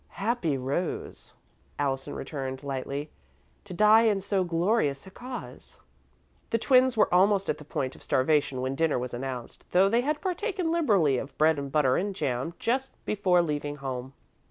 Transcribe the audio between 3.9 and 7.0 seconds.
in so glorious a cause." The twins